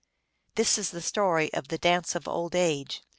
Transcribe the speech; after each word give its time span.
This 0.55 0.79
is 0.79 0.89
the 0.89 0.99
story 0.99 1.53
of 1.53 1.67
the 1.67 1.77
Dance 1.77 2.15
of 2.15 2.27
Old 2.27 2.55
Age. 2.55 3.03